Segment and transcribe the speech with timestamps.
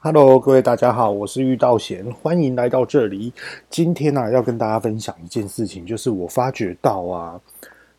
[0.00, 3.32] Hello，各位大家好，我是玉道贤，欢迎来到这里。
[3.68, 7.40] 今天呢、啊，要跟大家分享一件事情，就是我发觉到啊，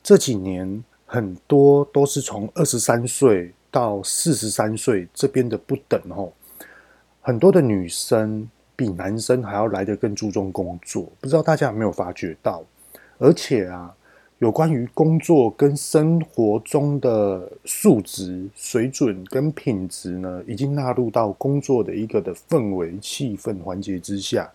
[0.02, 6.32] 这几年很多都是从二十三岁到四十三岁这边的不等哦，
[7.20, 12.64] 很多的女生比男生还要来得更注重工作，不知道大家有没有发觉到？
[13.18, 13.94] 而且啊。
[14.40, 24.50] 有关于工作跟生活中的素质、水准跟品质呢，已经纳入到工作的一个的氛围、气氛环节之下。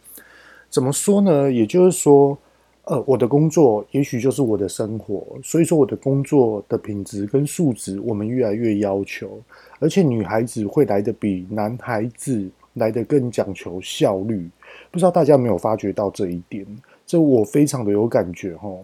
[0.70, 1.52] 怎么说呢？
[1.52, 2.36] 也就是说，
[2.84, 9.38] 呃，我的工作也许就是我的生活，所以说我的工作的品质跟素质，我们越来越要求。
[9.80, 14.48] 而且女孩子会来得比男孩子来得更讲求效率。
[14.90, 16.66] 不知道大家有没有发觉到这一点？
[17.04, 18.82] 这我非常的有感觉哦。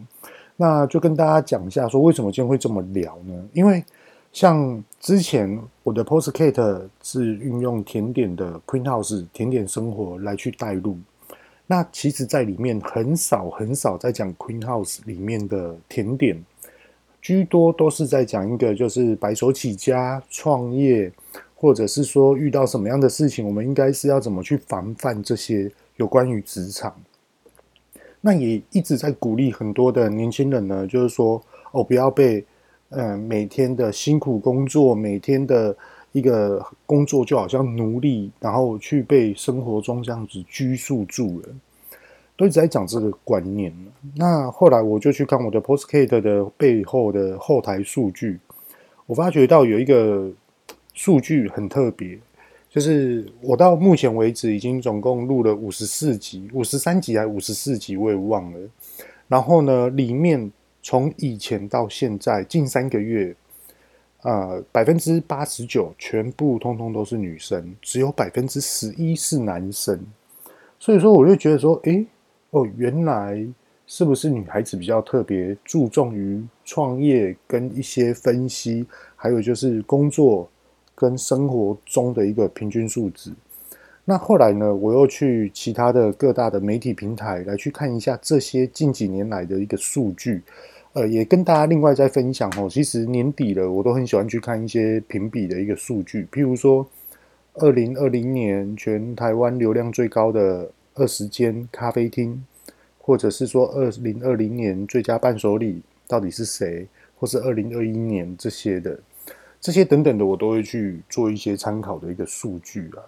[0.60, 3.32] 那就跟大家讲一下，说为什么今天会这么聊呢？
[3.54, 3.82] 因为
[4.30, 10.98] 像之前我的 Podcast 是运用甜点的 Queen House 甜点生活来去带入，
[11.66, 16.38] 那其实在里面很少很少在讲 Queen House 里面的甜点，
[17.22, 21.10] 居多都是在讲一个就是白手起家创业，
[21.54, 26.94] 或者是说遇到什么样的事情，我们应该是要怎么去防范这些有关于职场。
[28.20, 32.44] 那也一直在鼓励很多的年轻人呢，就是说哦，不要被
[32.92, 35.76] 嗯、每天的辛苦工作，每天的
[36.10, 41.48] 一个工作就好像奴隶，然后去被生活中这样子拘束住了，
[42.36, 43.72] 都一直在讲这个观念。
[44.16, 48.40] 那后来我就去看我的 Postcat 的背后的后台数据，
[49.06, 50.28] 我发觉到有一个
[50.92, 52.18] 数据很特别。
[52.70, 58.58] 就是我到目前为止已经总共录了五十四集，五十三集还是五十四集，我也忘了。
[59.26, 63.34] 然后呢，里面从以前到现在近三个月，
[64.22, 70.00] 呃，百分之八十九全部通通都是女生，只有百分之十一是男生。
[70.78, 72.06] 所以说，我就觉得说，诶，
[72.50, 73.44] 哦，原来
[73.88, 78.86] 是不是女孩子比较特别注重于创业跟一些分析，
[79.16, 80.48] 还有就是工作。
[81.00, 83.32] 跟生活中的一个平均数值。
[84.04, 90.42] 那后来呢，我又去其他的各大的媒体平台来去看一下这些近几年来的一个数据，
[90.92, 92.68] 呃，也跟大家另外再分享哦。
[92.68, 96.86] 其实年底了，我都很喜欢去看一些评比的一个数据，譬如说，
[97.54, 102.44] 二零二零年全台湾流量最高的二十间咖啡厅，
[102.98, 106.86] 或者是说二零二零年最佳伴手礼到底是谁，
[107.18, 108.98] 或是二零二一年这些的。
[109.60, 113.04] 这些等等的，我都会去做一些参考的一个数据啊，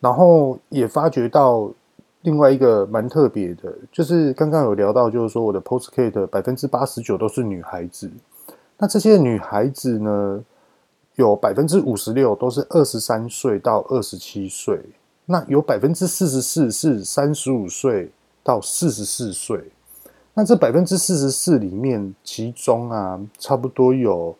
[0.00, 1.70] 然后也发觉到
[2.22, 8.10] 另外一个蛮特别的，就是刚刚有聊到，就是说我的 Podcast 百分之八十九都是女孩子，
[8.78, 10.42] 那这些女孩子呢，
[11.16, 14.80] 有百分之五十六都是二十三岁到二十七岁，
[15.26, 18.10] 那有百分之四十四是三十五岁
[18.42, 19.62] 到四十四岁，
[20.32, 24.34] 那这百分之四十四里面，其中啊，差不多有。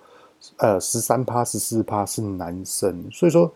[0.57, 3.51] 呃，十三趴、十四趴是男生，所以说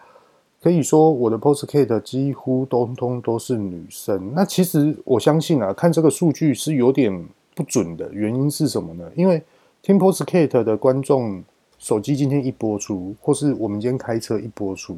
[0.62, 4.32] 可以说我的 Podcast 几乎通通都是女生。
[4.34, 8.10] 那其实我相信啊，看这个数据是有点不准的。
[8.12, 9.04] 原因是什么呢？
[9.14, 9.42] 因为
[9.82, 11.42] 听 Podcast 的观众，
[11.78, 14.96] 手机今天一播出，或是我们今天开车一播出，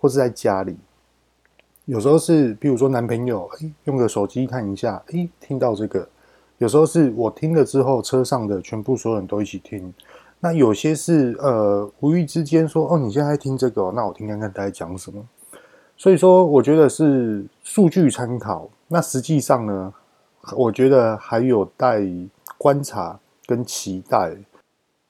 [0.00, 0.76] 或是在家里，
[1.84, 6.00] 有时候是比如说男朋友诶用个手机看一下，诶听到这个；
[6.58, 9.92] 有时候是我听了之后，车上的全部所有人都一起听。
[10.40, 15.26] 那有些是呃无意之间说哦，你现在在听这个，那我听看看他在讲什么。
[15.96, 18.68] 所以说，我觉得是数据参考。
[18.88, 19.92] 那实际上呢，
[20.54, 22.02] 我觉得还有待
[22.58, 24.36] 观察跟期待。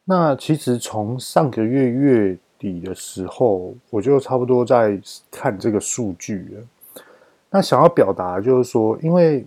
[0.04, 4.98] 那其实从上个月月底的时候，我就差不多在
[5.30, 7.02] 看这个数据了。
[7.50, 9.44] 那想要表达就是说，因为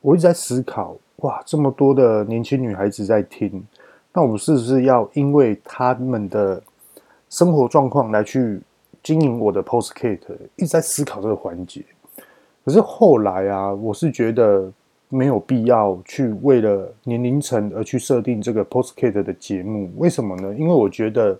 [0.00, 3.62] 我一直在思考，哇，这么多的年轻女孩子在听。
[4.18, 6.60] 那我是不是要因为他们的
[7.30, 8.60] 生活状况来去
[9.00, 10.18] 经营我的 Podcast？
[10.56, 11.84] 一直在思考这个环节。
[12.64, 14.72] 可是后来啊，我是觉得
[15.08, 19.88] 没有必要去为了年龄层而去设定这个 Podcast 的节目。
[19.98, 20.52] 为什么呢？
[20.52, 21.38] 因为我觉得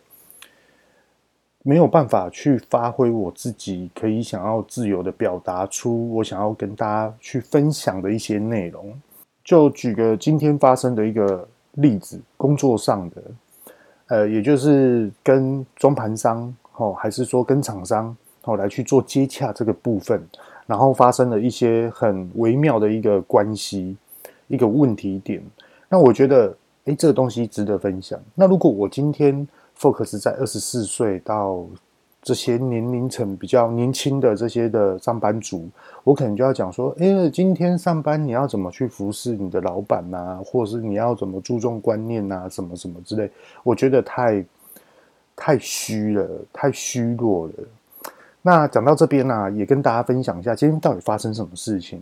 [1.65, 8.97] 没有办法去发挥我自己可以想要自由的表达出我想要跟大家去分享的一些内容。
[9.43, 11.49] 就举个今天发生的一个。
[11.73, 13.23] 例子，工作上的，
[14.07, 20.27] 呃，也就是跟装盘商，哦，还是说跟厂商，哦，来去做接洽这个部分，
[20.67, 23.97] 然后发生了一些很微妙的一个关系，
[24.49, 25.43] 一个问题点。
[25.89, 28.21] 那我觉得，诶，这个东西值得分享。
[28.35, 29.47] 那如果我今天
[29.79, 31.65] focus 在二十四岁到
[32.29, 35.67] 这些年龄层比较年轻的这些的上班族，
[36.05, 43.31] 我可能就要讲说，哎，今天上班你要怎么去服侍你的老板呐，或者是你要怎么注重观念呐，什么什么之类，
[43.63, 44.45] 我觉得太
[45.35, 47.55] 太虚了，太虚弱了。
[48.43, 51.99] 那讲到这边呢、啊，也跟大家分享一下，今天到底发生什么事情？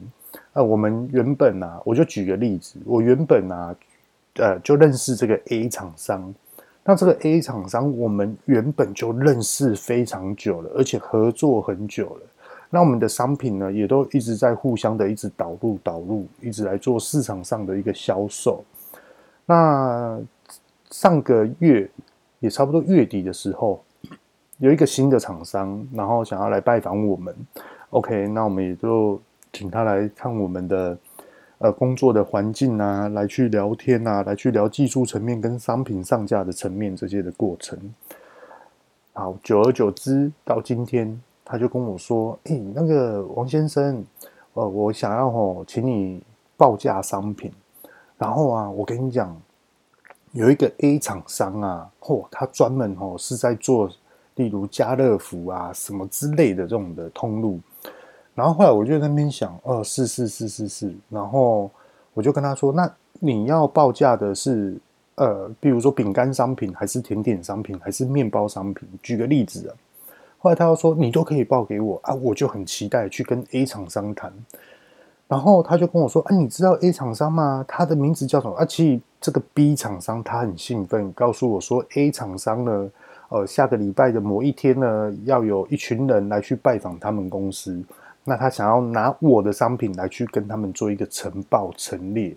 [0.55, 3.73] 呃，我们原本啊，我就举个例子，我原本啊，
[4.39, 6.35] 呃，就认识这个 A 厂商。
[6.87, 12.21] 那这个 A 厂商，我们原本就认识非常久了，而且合作很久了。
[12.71, 18.65] 那我们的商品呢，也都一直在互相的一直导入导入，一直来做市场上的一个销售。
[19.45, 20.19] 那
[20.91, 21.91] 上个月
[22.39, 23.83] 也差不多月底的时候。
[24.59, 27.37] 有一个新的厂商，然后想要来拜访我们
[27.91, 29.21] ，OK，那我们也就
[29.53, 30.97] 请他来看我们的
[31.59, 37.79] 呃工作的环境啊，来去聊天啊，来去聊技术层面跟商品上架的层面这些的过程。
[39.13, 44.05] 好，久而久之，到今天他就跟我说：“诶，那个王先生，
[44.55, 46.23] 呃，我想要吼，请你
[46.57, 47.53] 报价商品。
[48.19, 49.35] 然后啊，我跟你讲，
[50.33, 53.91] 有一个 A 厂商啊，嚯，他专门吼是在做。”
[54.37, 57.59] 例如家乐福啊，什么之类的这种的通路，
[58.37, 61.69] 然后后来我就在那边想，哦，是是是是是，然后
[62.15, 62.89] 我就跟他说，那
[63.19, 64.77] 你要报价的是，
[65.17, 68.87] 呃，比如说饼干商品，还是甜点商品，还是面包商品？
[69.03, 69.75] 举个例子啊，
[70.39, 74.33] 后来他又说，你都可以报给我啊，我就很期待去跟 A 厂商谈，
[75.27, 77.65] 然后他就跟我说，啊，你知道 A 厂商吗？
[77.67, 78.55] 他的名字叫什么？
[78.55, 82.91] 啊，其实这个 B 厂商他很兴奋，告诉我说，A 厂商呢。
[83.29, 87.83] 呃，下个礼拜的某一天呢，要有一群人来去拜访他们公司。
[88.27, 92.37] 那他想要拿我的商品来去跟他们做一个呈报陈列。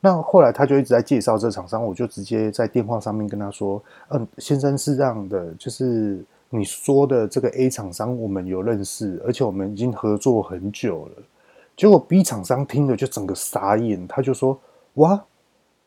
[0.00, 3.80] 那后来他就一直在介绍这厂商，我就直接在电话上面跟他说
[4.10, 11.22] ：“嗯，先生是这样的，就是你说的这个 A 厂商，我们有认识，而且我们已经合作很久了。”
[11.76, 14.58] 结果 B 厂商听了就整个傻眼，他就说
[14.94, 15.22] ：“哇，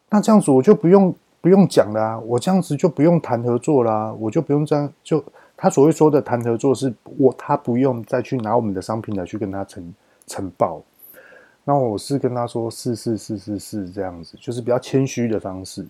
[0.09, 1.13] 那这样子我就不用。”
[1.45, 4.91] 不用讲了啊，我这样子就不用谈合作啦，我就不用这样。
[5.03, 5.23] 就
[5.57, 9.93] 他所谓说的谈合作，是我他不用再去拿我们的商品来去跟他呈
[10.27, 10.81] 呈报。
[11.63, 15.85] 那我是跟他说，是是是是是这样子，就是比较谦虚的方式。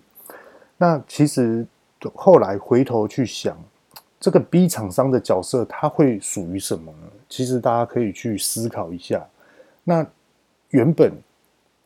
[0.78, 1.66] 那其实
[2.14, 3.56] 后来回头去想，
[4.18, 6.92] 这个 B 厂商的角色他会属于什么？
[7.28, 9.26] 其实大家可以去思考一下。
[9.84, 10.06] 那
[10.70, 11.12] 原本。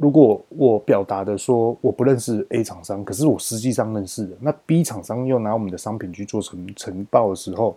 [0.00, 7.76] 如果我表达的说我不认识 A 厂商，可是我实际上认识的，那 B 厂商又拿我们的商品去做成呈报的时候，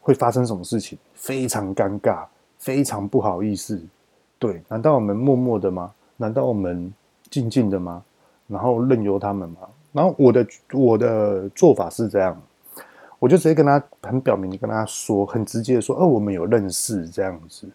[0.00, 0.98] 会发生什么事情？
[1.14, 2.24] 非常尴尬，
[2.58, 3.80] 非常不好意思。
[4.36, 5.94] 对，难道我们默默的吗？
[6.16, 6.92] 难道我们
[7.30, 8.02] 静静的吗？
[8.48, 9.58] 然后任由他们吗？
[9.92, 12.36] 然后我的我的做法是这样，
[13.20, 17.68] 我就直接跟他很表明的跟他说，很直接的说，哦，我们有认识这样子。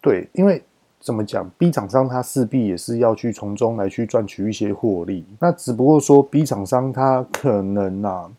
[0.00, 0.62] 对，因为。
[1.02, 5.26] 怎么讲？B 厂商他势必也是要去从中来去赚取一些获利。
[5.40, 8.30] 那只不过说 B 厂商他可能啊，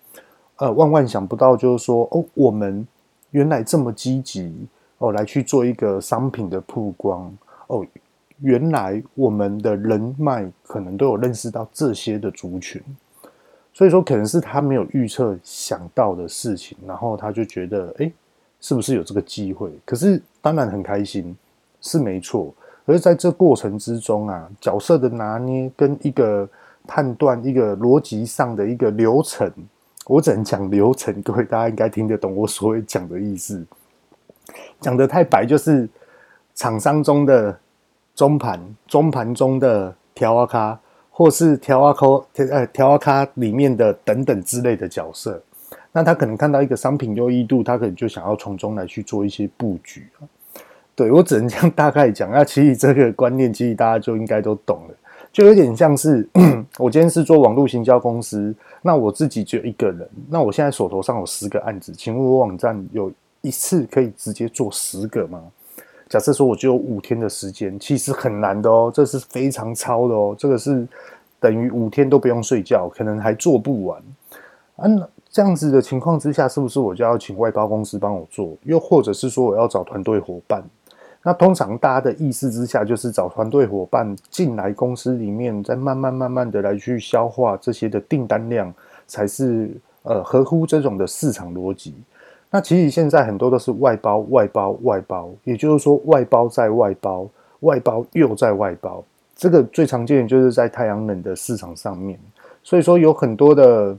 [0.55, 2.87] 呃，万万想不到，就是说哦，我们
[3.31, 4.65] 原来这么积极
[4.99, 7.29] 哦，来去做一个商品的曝光
[7.67, 7.85] 哦，
[8.39, 12.81] 原来我们的人脉可能都有认识到这些的族群，
[13.73, 18.09] 所以说可能是他没有预测想到的事情，然后他就觉得哎，
[18.61, 19.69] 是不是有这个机会？
[19.83, 21.35] 可是当然很开心。
[21.85, 26.47] 是没错，而在这过程之中啊，角色的拿捏跟一个
[26.85, 29.49] 判断，一个逻辑上的一个流程，
[30.05, 33.65] 我只能讲流程，各位大家应该听得懂我所谓讲的意思。
[34.81, 35.87] 讲得太白，就是
[36.53, 37.57] 厂商中的
[38.13, 45.41] 中盘，中盘中的条仔脚，或是条仔脚呃条仔脚里面的等等之类的角色。
[45.93, 50.05] 那他可能看到一个商品优异度，他可能就想要从中来去做一些布局。
[50.95, 54.95] 对，我只能这样大概讲，那其实这个观念，其实大家就应该都懂了，
[55.31, 56.27] 就有点像是
[56.77, 65.41] 我今天是做网络行销公司，那我自己只有一个人，那我现在手头上有十个案子，请问我网站有一次可以直接做十个吗？
[66.09, 70.87] 假设说我只有五天的时间，其实很难的哦，这是非常超的哦，这个是
[71.39, 74.01] 等于五天都不用睡觉，可能还做不完。
[74.77, 75.09] 嗯、啊。
[75.31, 78.55] 这样子的情况之下，是不是我就要请外包公司帮我做？
[78.65, 80.61] 又或者是说我要找团队伙伴？
[81.23, 88.73] 那通常大家的意思之下，就是找团队伙伴进来公司里面，再慢慢慢慢的来去消化这些的订单量，
[89.07, 89.71] 才是
[90.03, 91.95] 呃合乎这种的市场逻辑。
[92.51, 97.27] 那其实现在很多都是外包、外包、外包，也就是说外包在外包，
[97.61, 99.03] 外包又在外包。
[99.35, 102.19] 这个最常见的就是在太阳能的市场上面，
[102.61, 103.97] 所以说有很多的。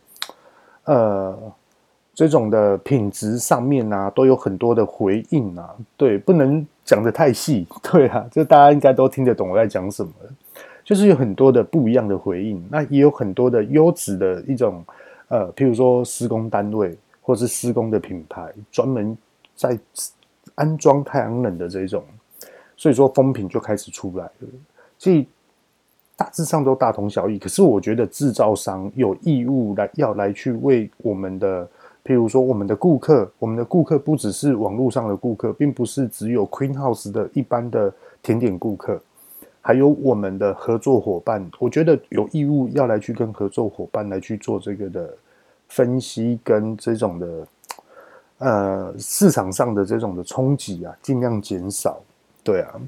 [0.87, 1.35] 呃，
[2.12, 5.75] 这种的品质上面啊，都有很多的回应啊。
[5.97, 7.67] 对，不能讲得太细。
[7.91, 10.12] 对啊，这大家应该都听得懂我在讲什么。
[10.85, 14.85] 就是有很多的不一样的回应，那也有很多的优质的一种，
[15.29, 19.17] 呃，譬如说施工单位或是施工的品牌，专门
[19.57, 19.79] 在
[20.57, 22.05] 安装太阳能的这种，
[22.76, 24.49] 所以说风评就开始出来了。
[24.99, 25.26] 所以
[26.17, 31.67] 大致上都大同小异，可是我觉得制造商有义务来要来去为我们的，
[32.05, 37.93] 譬如说我们的顾客，我们的顾客不只是网络上的顾客，并不是只有 Queen House 的一般的
[38.23, 39.01] 甜点顾客。
[39.63, 45.09] 还有我们的合作伙伴，我觉得有义务要来去跟合作伙伴来去做这个的
[45.69, 47.49] 分析跟这种的
[48.37, 52.03] 呃市场上的这种的冲击啊，尽量减少。
[52.43, 52.81] 对啊，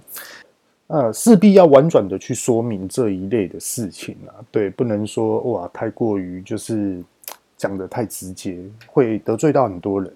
[0.89, 7.03] 呃，势必要婉转的去说明这一类的事情啊，对，不能说哇太过于就是
[7.57, 10.13] 讲得太直接，会得罪到很多人，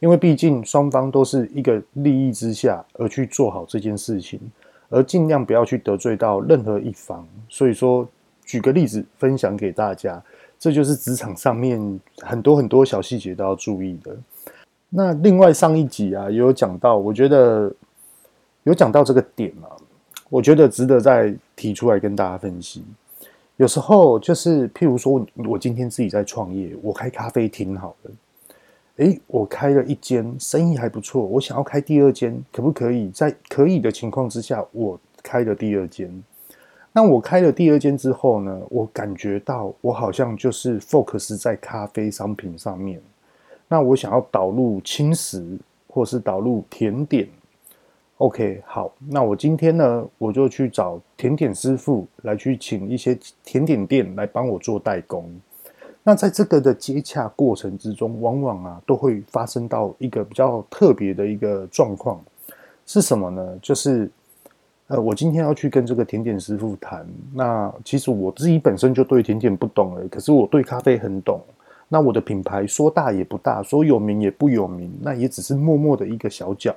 [0.00, 4.40] 因为毕竟双方都是一个利益之下而去做好这件事情。
[4.90, 8.08] 而尽量不要去得罪到任何一方，所以说，
[8.46, 10.18] 举个例子分享给大家，
[10.58, 14.16] 这就是职场上面很多很多小细节都要注意的。
[14.88, 17.70] 那另外上一集啊，也有讲到，我觉得
[18.62, 19.76] 有讲到这个点啊，
[20.30, 22.82] 我觉得值得再提出来跟大家分析。
[23.58, 28.10] 有时候就是譬如说，我今天自己在创业，我开咖啡厅好了。
[28.98, 31.24] 诶，我开了一间，生意还不错。
[31.24, 33.10] 我想要开第二间，可不可以？
[33.10, 36.08] 在可以的情况之下，我开了第二间。
[36.92, 43.00] 那我开了第二间之后呢，我感觉到我好像就是 focus 在咖啡商品上面。
[43.66, 47.28] 那我想要导入轻食，或是导入甜点。
[48.18, 55.30] OK，好，那我今天呢，我就去找甜点师傅来去请一些甜点店来帮我做代工。
[56.02, 62.20] 那在这个的接洽过程之中，往往啊都会发生到一个比较特别的一个状况，
[62.86, 63.56] 是什么呢？
[63.62, 64.10] 就是
[64.88, 67.06] 呃，我今天要去跟这个甜点师傅谈。
[67.32, 71.40] 那其实我自己本身就对甜点不懂了，可是我对咖啡很懂。
[71.88, 76.74] 那我的品牌说大也不大，说有名也不有名，那也只是默默的一个小角。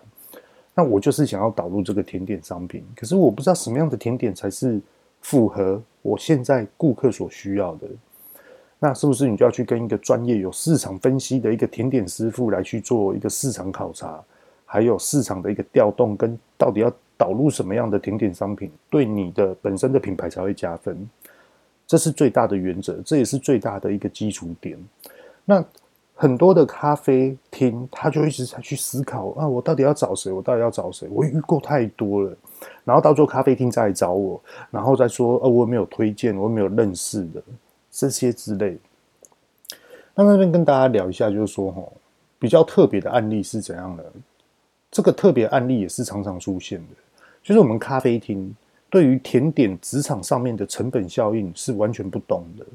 [0.73, 4.79] 那我就是想要导入这个甜点商品，可是我不知道什么样的甜点才是
[5.21, 7.87] 符合我现在顾客所需要的。
[8.79, 14.19] 那是不是你就要去跟一个专业有市场分析的一个甜点师傅来去做一个市场考察，
[14.65, 21.07] 还有市场的一个调动，跟到底要导入什么样的甜点商品，对你的本身的品牌才会加分？
[21.85, 24.75] 这是最大的原则，这也是最大的一个基础点。
[25.45, 25.63] 那
[26.21, 30.31] 很多的咖啡厅，他就一直在去思考啊，我到底要找谁？
[30.31, 31.09] 我到底要找谁？
[31.09, 32.37] 我遇过太多了，
[32.83, 37.41] 然后到最后咖啡厅再来找我，然后再说，呃，我没有推荐，我没有认识的。
[37.89, 38.77] 这些之类，
[40.13, 41.81] 那那边跟大家聊一下，就是说，哈，
[42.37, 44.05] 比较特别的案例是怎样的？
[44.91, 46.95] 这个特别案例也是常常出现的，
[47.41, 48.55] 就是我们咖啡厅
[48.91, 52.65] 对于甜点职场上面的成本效应是完全不懂的。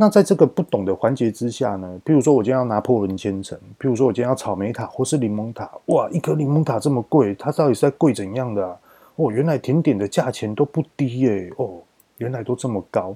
[0.00, 8.78] 那在这个不懂的环节之下呢，譬如说我今天要拿破仑千层，譬如说我今天要草莓塔或是柠檬塔，哇，一颗柠檬塔这么贵，它到底是在贵怎样的？
[9.16, 11.82] 哦，原来甜点的价钱都不低耶，哦，
[12.16, 13.14] 原来都这么高。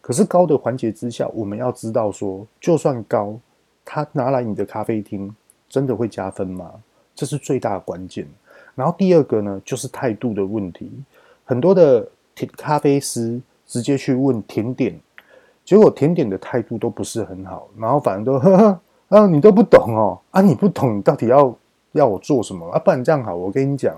[0.00, 3.38] 可是高的环节之下，我们要知道说，就算高，
[3.84, 5.30] 他拿来你的咖啡厅，
[5.68, 6.72] 真的会加分吗？
[7.14, 8.26] 这是最大的关键。
[8.74, 10.90] 然后第二个呢，就是态度的问题。
[11.44, 14.98] 很多的甜咖啡师直接去问甜点，
[15.64, 21.56] 结果甜点的态度都不是很好，然后反而都呵呵啊，你都不懂哦，啊，你不懂，你到底要
[21.92, 22.78] 要我做什么啊？
[22.78, 23.94] 不然这样好，我跟你讲。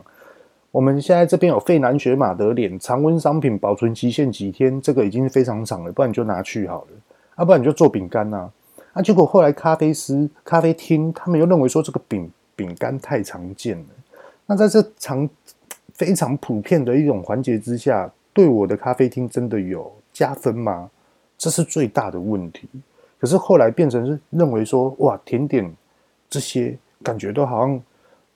[0.70, 4.78] 我们现在这边有费南雪马德莲常温商品，保存期限几天？
[4.80, 6.88] 这个已经非常长了，不然你就拿去好了。
[7.34, 8.50] 啊，不然你就做饼干呐。
[8.92, 13.86] 啊，结果后来咖啡师、咖啡厅他们又认为说这个饼饼干太常见了。
[14.44, 15.26] 那在这常
[15.94, 20.90] 非常普遍的一种环节之下，对我的咖啡厅真的有加分吗？
[21.36, 22.68] 这是最大的问题。
[23.18, 25.74] 可是后来变成是认为说，哇，甜点
[26.28, 27.82] 这些感觉都好像。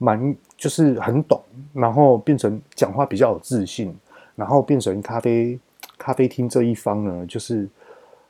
[0.02, 1.38] 蛮就是很懂，
[1.75, 3.95] 然后变成讲话比较有自信，
[4.35, 5.61] 然后变成咖啡
[5.99, 7.69] 咖啡厅这一方呢，就是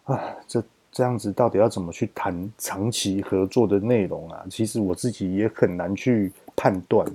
[0.03, 0.61] 啊，这
[0.91, 4.45] 这样子到底要怎么去谈长期合作的内容啊？
[4.51, 7.07] 其实我自己也很难去判断，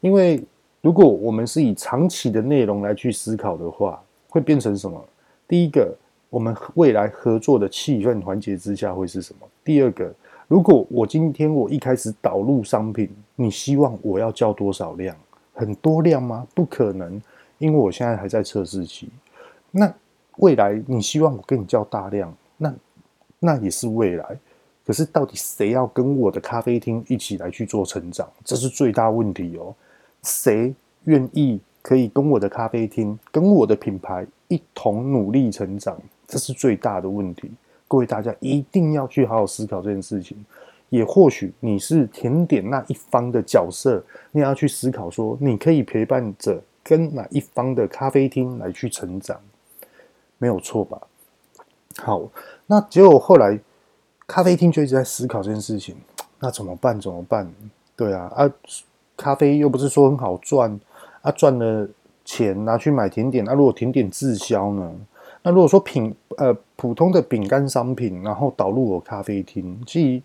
[0.00, 0.42] 因为
[0.80, 5.00] 如果我们是以长期的内容来去思考的话，会变成什么？
[5.46, 5.96] 第一个，
[6.36, 9.48] 我们未来合作的气氛环节之下会是什么？
[9.64, 10.14] 第二个。
[10.46, 15.16] 如果我今天我一开始导入商品，你希望我要交多少量？
[15.54, 16.46] 很多量吗？
[16.54, 17.20] 不可能，
[17.56, 19.08] 因为我现在还在测试期。
[19.70, 19.90] 那
[20.36, 22.74] 未来你希望我跟你交大量，那
[23.38, 24.38] 那也是未来。
[24.84, 28.28] 可是到底谁要跟我的咖啡厅一起来去做成长？
[28.44, 29.74] 这是最大问题哦。
[30.22, 30.74] 谁
[31.04, 35.98] 愿意可以跟我的咖啡厅、跟我的品牌一同努力成长？
[36.26, 37.50] 这是最大的问题。
[37.88, 40.36] 各位大家一定要去好好思考这件事情。
[40.88, 44.02] 也或许你是甜点那一方的角色，
[44.32, 49.40] 你也要去思考说，你可以陪伴着跟哪一方的咖啡厅来去成长，
[50.38, 51.00] 没有错吧？
[51.98, 52.28] 好，
[52.66, 53.58] 那结果后来。
[54.28, 55.94] 咖啡厅就一直在思考这件事情，
[56.40, 57.00] 那怎么办？
[57.00, 57.48] 怎么办？
[57.94, 58.50] 对啊，啊，
[59.16, 60.80] 咖啡又不是说很好赚，
[61.22, 61.88] 啊，赚了
[62.24, 64.92] 钱拿去买甜点，那、如果甜点滞销呢？
[65.46, 70.22] 那如果说品呃普通的饼干商品，然后导入我咖啡厅，其实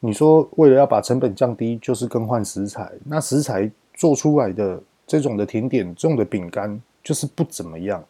[0.00, 8.04] 你说为了要把成本降低，就是更换食材，那食材做出来的这种的甜点，这种的饼干就是不怎么样，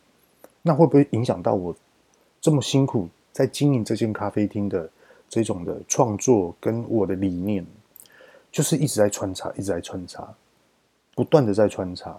[0.62, 1.76] 那会不会影响到我
[2.40, 4.88] 这么辛苦在经营这间咖啡厅的？
[5.26, 7.66] 这种的创作跟我的理念，
[8.52, 10.32] 就是一直在穿插，一直在穿插，
[11.16, 12.16] 不断的在穿插，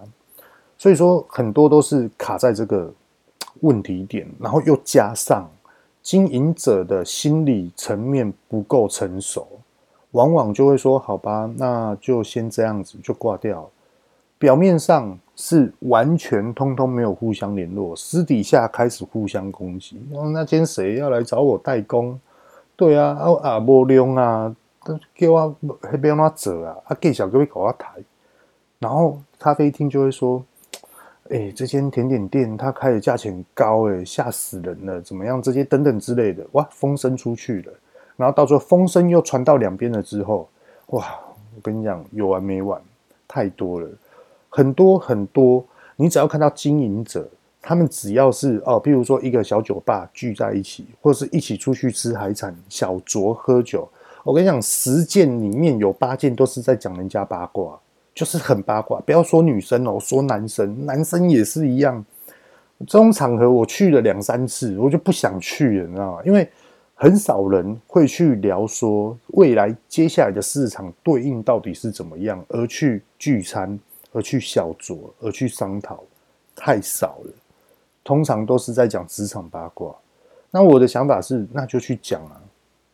[0.78, 2.92] 所以说很多都是卡在这个
[3.62, 5.50] 问题点，然后又加上
[6.02, 9.48] 经营者的心理层面不够成熟，
[10.12, 13.70] 往往就会说：“好吧，那就先这样子就挂掉。”
[14.38, 20.00] 表面上是完全通通没有互相联络，私底下开始互相攻击。
[20.34, 22.20] 那今天谁要来找我代工？
[22.76, 26.76] 对啊，啊啊无量啊，都叫我那边怎做啊？
[26.86, 27.88] 啊，介绍各位搞我台，
[28.78, 30.44] 然后咖啡厅就会说
[31.30, 35.42] ：“哎、欸，这间甜点店它开的价钱高，哎，吓死人了，怎么样？
[35.42, 37.74] 这些等等之类的，哇，风声出去了。
[38.16, 40.48] 然后到时候风声又传到两边了之后，
[40.88, 41.20] 哇，
[41.56, 42.82] 我跟你讲，有完没完？
[43.28, 43.90] 太多了，
[44.50, 45.66] 很多很多。
[45.96, 47.28] 你只要看到经营者。”
[47.68, 53.90] 他们只要是哦，譬如说一个小酒吧聚在一起，或者是一起出去吃海产、小酌喝酒。
[54.24, 57.80] 我跟你讲，十件里面有八件都是在讲人家八卦，
[58.16, 59.00] 就是很八卦。
[59.02, 62.04] 不要说女生哦，说男生，男生也是一样。
[62.80, 66.22] 这种场合我去了两三次，我就不想去了，你知道吗？
[66.26, 66.50] 因为
[66.94, 73.80] 很少人会去聊说未来接下来的市场对应到底是怎么样，而去聚餐，
[74.12, 76.02] 而去小酌，而去商讨，
[76.56, 77.32] 太少了。
[78.04, 79.94] 通常都是在讲职场八卦，
[80.52, 82.40] 那我的想法是，那就去讲啊，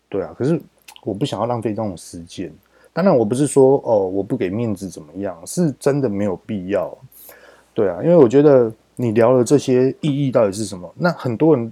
[0.10, 0.34] 对啊。
[0.38, 0.60] 可是
[1.04, 2.52] 我不想要浪费这种时间。
[2.94, 6.98] 当然，我不是说哦，我不给面子怎么样，是真的没有必要。
[7.74, 10.94] 对啊，因为我觉得你聊了这些意义到底是什么？
[10.98, 11.72] 那很多人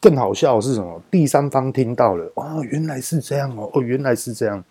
[0.00, 1.00] 更好笑是什么？
[1.10, 4.62] 第三方听到了，哦，原来是这样哦，哦，原来是这样。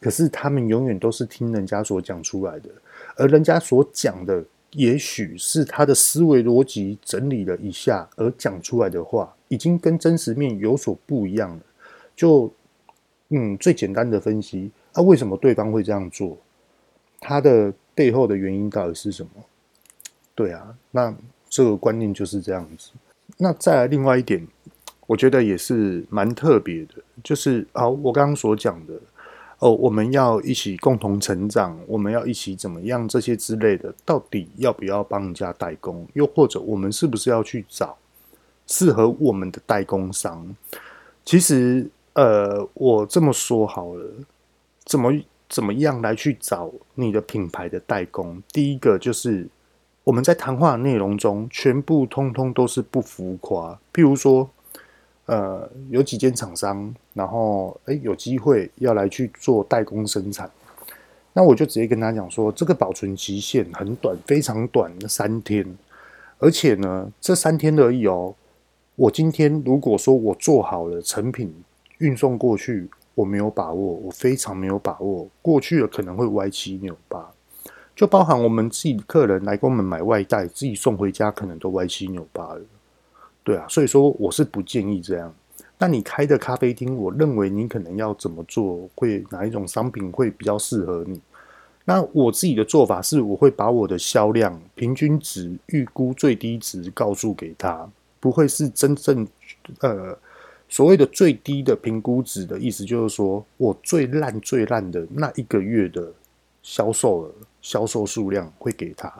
[0.00, 2.68] 可是他们永远都是听人家所讲出来的，
[3.16, 4.44] 而人家所讲的。
[4.72, 11.62] 也许是他的思维逻辑整理了一下而讲出来的话，已经跟真实面有所不一样了。
[12.14, 12.52] 就
[13.30, 16.36] 嗯，最简单的分析，啊，为什么对方会这样做？
[17.20, 19.30] 他的背后的原因到底是什么？
[20.34, 21.14] 对啊，那
[21.48, 22.90] 这个观念就是这样子。
[23.36, 24.46] 那再来另外一点，
[25.06, 28.94] 我觉得也是蛮特别的，就是啊，我刚刚所讲的。
[29.58, 33.08] 哦，我们要一起共同成长，我们要一起怎么样？
[33.08, 36.06] 这些之类的，到底要不要帮人家代工？
[36.12, 37.96] 又或者，我们是不是要去找
[38.66, 40.54] 适合我们的代工商？
[41.24, 44.04] 其实，呃，我这么说好了，
[44.86, 45.12] 怎么
[45.46, 48.42] 怎么样来去找你的品牌的代工？
[48.50, 49.46] 第一个就是
[50.04, 54.48] 我们在谈话内容中，全部通通都是不浮夸，譬如说。
[55.28, 60.48] 呃，有几间厂商，然后诶有机会要来去做代工生产，
[61.32, 65.66] 那我就直接跟他讲说，这个保存期限很短，非常短，三天，
[66.38, 68.36] 而且呢，这三天而已哦。
[68.94, 71.52] 我今天如果说我做好了成品
[71.98, 77.28] 运送过去，我没有把握，我非常没有把握，过去了可能会歪七扭八，
[77.96, 82.60] 就包含我们自己客人来给我们买外带，自己送回家可能都歪七扭八了。
[83.42, 85.34] 对啊，所以说我是不建议这样。
[85.78, 91.20] 那你开的咖啡厅，我认为你可能要怎么做，会哪一种商品会比较适合你？
[91.84, 97.88] 那我自己的做法是，我会把我的销量平均值、预估最低值告诉给他，
[98.20, 99.26] 不会是真正
[99.80, 100.18] 呃
[100.76, 106.12] 所谓的最低的评估值的意思，就是说我最烂最烂的那一个月的
[106.62, 109.10] 销售额、销售数量会给他。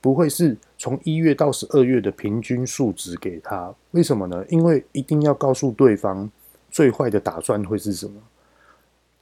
[0.00, 4.42] 不会是从一月到十二月的平均数值给他，为什么呢？
[4.48, 6.30] 因为一定要告诉对方
[6.70, 8.14] 最坏的打算会是什么。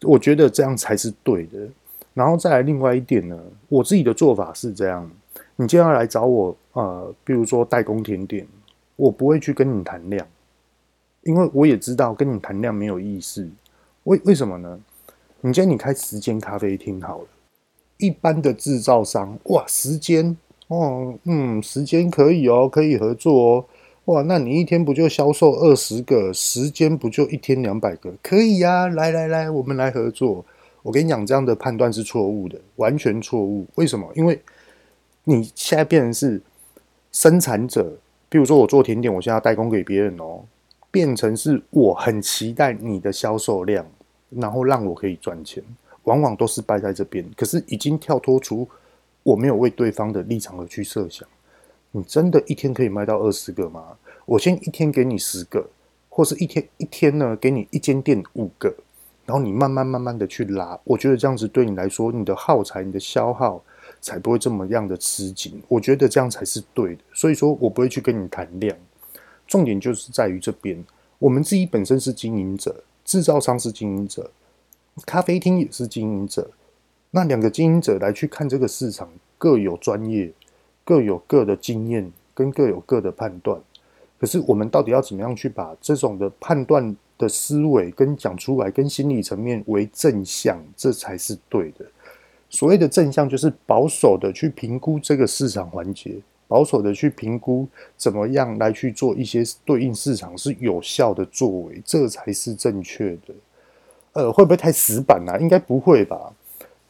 [0.02, 1.58] 我觉得这样才是对的。
[2.14, 3.36] 然后再来另外一点呢，
[3.68, 5.10] 我自己的做法是这样：
[5.56, 8.46] 你今天要来找我，呃，比如说代工甜点，
[8.94, 10.24] 我不会去跟你谈量，
[11.22, 13.48] 因为我也知道跟你谈量没有意思。
[14.04, 14.80] 为为什么呢？
[15.42, 17.26] 你今天你开十间咖啡厅好了，
[17.98, 20.36] 一般的制造商哇，十间
[20.68, 23.64] 哦，嗯，十间可以哦，可以合作哦，
[24.06, 26.32] 哇，那你一天不就销售二十个？
[26.32, 28.12] 十间不就一天两百个？
[28.22, 30.44] 可以呀，来来来，我们来合作。
[30.82, 33.66] 我跟你讲，这样的判断是错误的，完全错误。
[33.74, 34.10] 为什么？
[34.14, 34.40] 因为
[35.24, 36.40] 你现在变成是
[37.12, 40.40] 生产者，比如说我做甜点，我现在要代工给别人哦。
[40.90, 43.86] 变成是我很期待你的销售量，
[44.28, 45.62] 然后让我可以赚钱，
[46.04, 47.24] 往往都是败在这边。
[47.36, 48.68] 可是已经跳脱出
[49.22, 51.28] 我没有为对方的立场而去设想。
[51.92, 53.84] 你真的一天可以卖到二十个吗？
[54.24, 55.68] 我先一天给你十个，
[56.08, 58.72] 或是一天一天呢给你一间店五个，
[59.26, 60.78] 然后你慢慢慢慢的去拉。
[60.84, 63.62] 我觉得这样子对你来说，你的耗材、你的消耗
[64.00, 65.60] 才不会这么样的吃紧。
[65.66, 67.02] 我觉得这样才是对的。
[67.12, 68.76] 所以说我不会去跟你谈量。
[69.50, 70.82] 重点就是在于这边，
[71.18, 74.30] 我们自己本身是经营者，制造商是经营者，
[75.04, 76.48] 咖啡厅也是经营者。
[77.10, 80.30] 那两个经营者来去看这个市场，各有专业，
[80.84, 83.60] 各有各的经验，跟各有各的判断。
[84.20, 91.84] 可是我们到底要怎么样去把这种的判断的思维跟讲出来，跟心理层面为正向，这才是对的。
[92.48, 96.20] 所谓的正向，就是保守的去评估这个市场环节。
[96.50, 97.64] 保守的去评估
[97.96, 103.34] 怎么样来去做一些对应市场是有效的作为，这才是正确的。
[104.14, 105.38] 呃，会不会太死板啊？
[105.38, 106.32] 应该不会吧？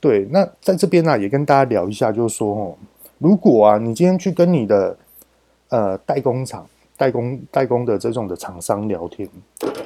[0.01, 2.75] 对，那在这边呢、啊，也跟大家聊一下，就是说哦，
[3.19, 4.97] 如果啊，你今天去跟你的
[5.69, 9.29] 呃代工厂、代工代工的这种的厂商聊天，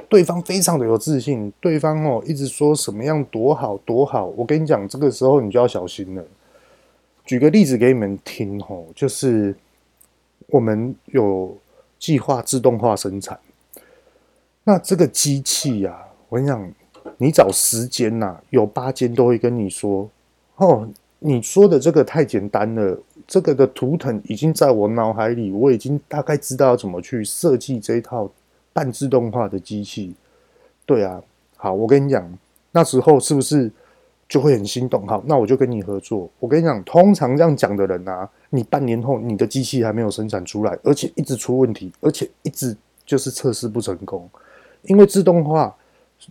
[0.09, 6.25] 对方非常的有自信，对方哦一直说什么样多好多好，我跟你讲，这个时候你就要小心了。
[7.25, 9.53] 举个例子给你们听哦，就是。
[10.47, 11.57] 我们有
[11.99, 13.39] 计划自动化生产，
[14.63, 16.73] 那这个机器啊，我跟你讲，
[17.17, 20.09] 你找十间呐，有八间都会跟你说
[20.57, 28.31] ：“哦，你说的这个太简单了，这个的图腾已经在我脑海里，我已经大概知道怎么去设计这一套
[28.73, 30.15] 半自动化的机器。”
[30.87, 31.23] 对啊，
[31.57, 32.39] 好，我跟你讲，
[32.73, 33.71] 那时候是不是？
[34.27, 36.29] 就会很心动，好，那我就跟你合作。
[36.41, 44.31] 我跟你讲，通常这样讲的人啊，你半年后你的机器还没有生产出来，而且一直出问题，而且一直就是测试不成功。
[44.83, 45.75] 因为自动化，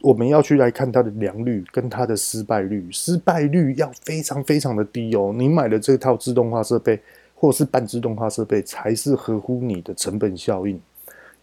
[0.01, 5.33] 我们要去来看它的良率跟它的失败率，失败率要非常非常的低哦。
[5.35, 6.99] 你买的这套自动化设备
[7.35, 10.79] 或是半自动化设备，才是合乎你的成本效应。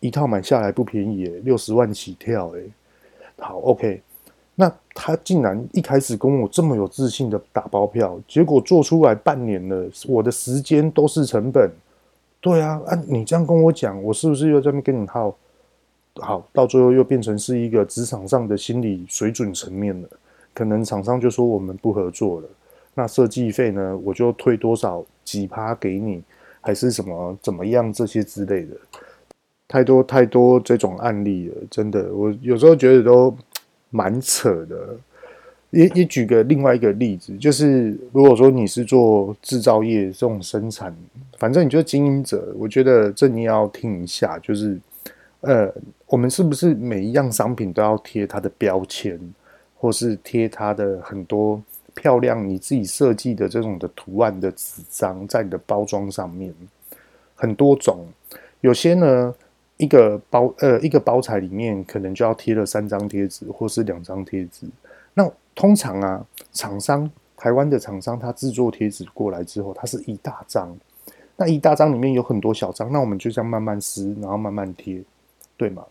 [0.01, 2.64] 一套买下来不便宜，六十万起跳诶。
[3.38, 4.01] 好，OK。
[4.61, 11.70] 那他竟然一开始跟我这么有自信的打包票，结果做出来半年了，我的时间都是成本。
[12.42, 15.35] 对啊，啊，你这样跟我讲，我是不是又在那跟你耗？
[16.16, 20.09] 好，到最后又变成是一个职场上的心理水准层面了。
[20.53, 22.49] 可能厂商就说我们不合作了，
[22.94, 26.23] 那设计费呢，我就退多少几趴给你，
[26.61, 28.77] 还是什么怎么样这些之类的，
[29.66, 33.35] 太多太多这种案例了，真的，我有时候觉得都。
[33.90, 34.96] 蛮扯的，
[35.70, 40.94] 也也举个另外一个例子，就是如果说你是做制造业这种生产，
[41.38, 44.79] 反正你就是经营者，我觉得这你要听一下，就是
[45.40, 45.72] 呃，
[46.07, 49.18] 我们是不是每一样商品都要贴它的标签，
[49.76, 51.61] 或是贴它的很多
[51.94, 56.55] 漂亮你自己设计的这种的图案的纸张在你的包装上面，
[57.35, 58.07] 很多种，
[58.61, 59.35] 有些呢。
[59.81, 64.66] 一个包呃，一个包材里面可能就要贴了三张贴纸，或是两张贴纸。
[65.14, 70.77] 那通常啊，厂商台湾的厂商，他制作贴纸过来之后，它是一大张。
[71.37, 75.03] 那一大张里面有很多小张，那我们就这样慢慢撕，然后慢慢贴，
[75.57, 75.83] 对吗？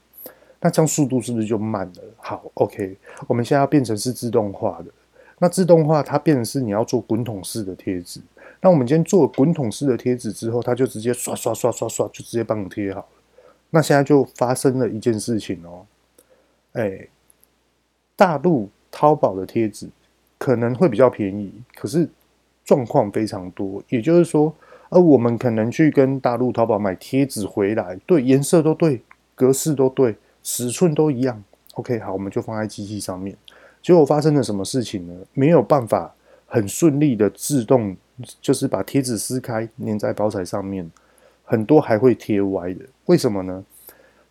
[0.61, 2.03] 那这样速度是不是就慢了？
[2.17, 2.95] 好，OK，
[3.27, 4.91] 我们现在要变成是自动化的。
[5.39, 8.21] 那自动化它变成是你要做滚筒式的贴纸。
[8.61, 13.07] 那我们今天做滚筒式的贴纸之后，它就直接刷刷刷刷刷，就直接帮你贴好。
[13.71, 15.85] 那现在就发生了一件事情哦，
[16.73, 17.07] 哎，
[18.15, 19.87] 大陆淘宝的贴纸
[20.37, 22.09] 可能会比较便宜，可是
[22.65, 23.83] 状况非常多。
[23.89, 24.53] 也就是说，
[24.89, 29.01] 而我们可能去跟大陆淘宝买贴纸回来，对，颜色都对，
[29.35, 31.43] 格式都对，尺寸都一样。
[31.75, 33.37] OK，好，我们就放在机器上面。
[33.81, 35.13] 结果发生了什么事情呢？
[35.33, 36.13] 没有办法
[36.47, 37.95] 很顺利的自动，
[38.41, 40.89] 就是把贴纸撕开，粘在包材上面。
[41.49, 43.65] 很多还会贴歪的，为什么呢？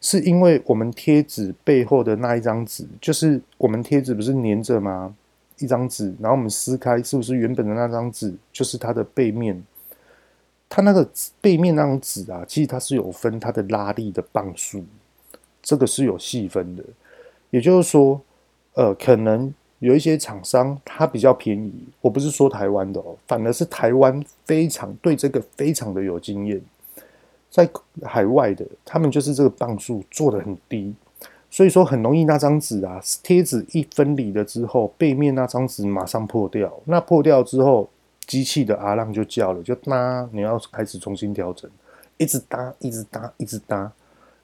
[0.00, 5.12] 是因为我们贴纸背后的那一张纸，就是我们贴纸不是粘着吗？
[5.59, 9.61] 一张纸，然后我们撕开，是不是原本的那张纸就是它的背面？
[10.68, 14.85] 它那个背面那张纸啊，其实它是有分它的拉力的磅数，
[15.61, 16.85] 这个是有细分的。
[17.50, 18.20] 也就是说，
[18.74, 26.61] 呃，可能有一些厂商它比较便宜，我不是说台湾的哦，反而是台湾非常对这个非常的有经验，
[27.50, 27.68] 在
[28.02, 30.94] 海外的他们就是这个磅数做的很低，
[31.50, 37.88] 所以说很容易那张纸啊，贴纸一分离了之后，背面那张纸马上破掉，那破掉之后，
[38.26, 41.70] 机器的阿浪就叫了，就搭，你要开始重新调整，
[42.16, 43.90] 一直搭，一直搭，一直搭，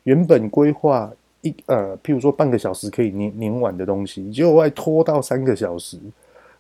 [0.04, 1.12] 原本规划。
[1.46, 5.98] 一呃，譬如说半个小时可以粘粘完的东西，结果外拖到三个小时，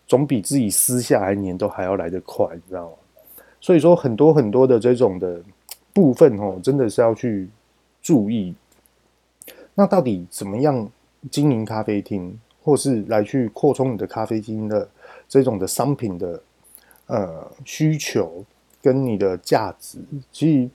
[0.06, 2.92] 总比自己撕下来粘都还要来得快，你知道吗？
[3.62, 5.40] 所以说很多很多的这种的
[5.94, 7.48] 部分哦，真的是要去
[8.02, 8.54] 注意。
[9.74, 10.86] 那到底怎么样
[11.30, 14.86] 经营咖啡厅，或是来去扩充你的咖啡厅的
[15.26, 16.42] 这种的商品的
[17.06, 18.44] 呃需求
[18.82, 19.98] 跟你的价值，
[20.30, 20.68] 其实。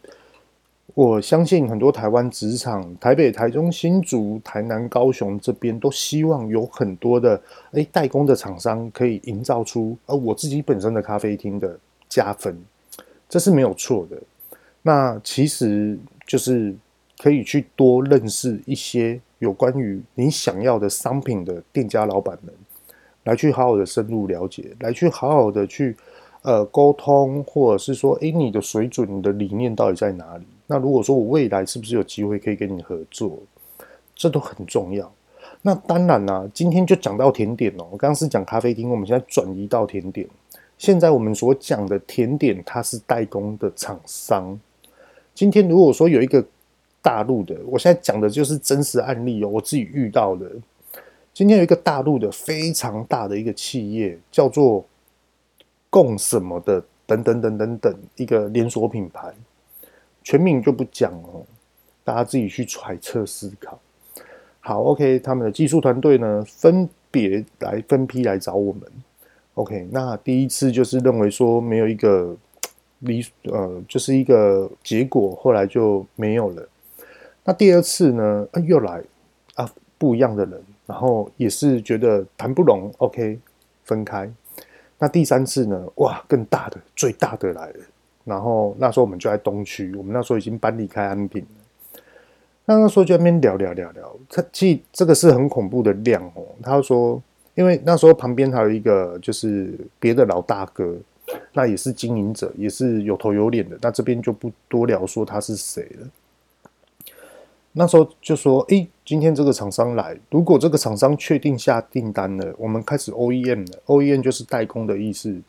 [0.95, 11.79] 我相信很多台湾职场，台北、台中、新竹、台南、高雄这边都希望有很多的诶代工的厂商可以营造出而我自己本身的咖啡厅的
[12.09, 12.59] 加分，
[13.29, 14.17] 这是没有错的。
[14.81, 16.75] 那其实就是
[17.17, 22.53] 可以去多认识一些有关于你想要的商品的店家老板们，
[23.23, 25.95] 来去好好的深入了解，来去好好的去
[26.41, 30.45] 呃沟通，或者是说，诶你的水准、你的理念到底在哪里？
[30.67, 33.37] 那如果说我未来是不是有机会可以跟你合作，
[34.15, 35.11] 这都很重要。
[35.61, 37.87] 那当然啦，今天就讲到甜点哦。
[37.91, 40.25] 我刚刚是讲咖啡厅，我们现在转移到甜点。
[40.77, 44.57] 现在我们所讲的甜点，它是代工的厂商。
[45.39, 46.45] 今天如果说有一个
[47.01, 50.45] 大陆的，我现在讲的就是真实案例哦，我自己遇到的。
[51.33, 54.85] 今天有一个大陆的非常大的一个企业，叫做
[55.89, 59.33] 共什么的，等等等等等，一个连锁品牌。
[60.25, 61.45] 全名就不讲哦，
[62.03, 63.79] 大家自己去揣测思考。
[64.59, 68.81] 好，OK，他们的技术团队呢，分别来分批来找我们。
[69.53, 72.35] OK，那第一次就是认为说没有一个
[72.99, 76.67] 离呃，就是一个结果，后来就没有了。
[77.43, 79.01] 那第二次呢，啊、又来
[79.55, 83.39] 啊，不一样的人，然后也是觉得谈不拢，OK，
[83.83, 84.29] 分开。
[84.97, 87.79] 那第三次呢，哇，更大的，最大的来了。
[88.25, 92.01] 然后那时候我们就在东区，我们那时候已经搬离开安平了。
[92.65, 96.43] 那那时候就在那边聊聊聊聊，他其实这个是很恐怖的量哦。
[96.61, 97.19] 他说，
[97.55, 100.95] 因为那时候旁边还有一个就是别的老大哥，
[101.53, 103.77] 那也是经营者，也是有头有脸的。
[103.81, 106.07] 那这边就不多聊说他是谁了。
[107.71, 115.39] 那时候就说，诶，今天这个厂商来，如果这个厂商确定下订单了，我们开始 OEM 了，OEM 就是代工的意思。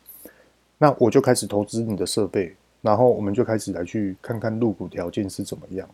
[0.79, 2.55] 那我就开始投资你的设备。
[2.83, 5.87] 然后我们就开始来去看看入股条件是怎么样。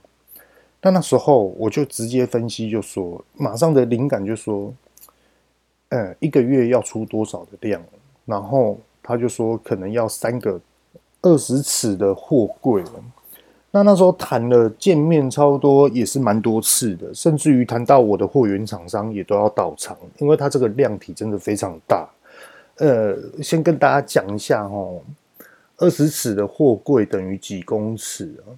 [0.81, 4.72] 但那时候我就直接分析，就说马上的灵感就说，
[5.88, 7.83] 呃，一个月要出多少的量？
[8.25, 10.61] 然后他就说可能要三个
[11.23, 12.83] 二十尺的货柜。
[13.71, 22.09] 那那时候谈了见面差不多也是蛮多次的，甚至于谈到我的货源厂商也都要到场，因为他这个量体真的非常大。
[22.77, 25.01] 呃，先跟大家讲一下哦。
[25.79, 28.49] 二十尺的货柜等于几公尺啊？